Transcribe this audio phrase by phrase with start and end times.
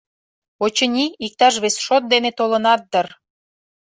[0.63, 3.07] Очыни, иктаж вес шот дене толынат дыр.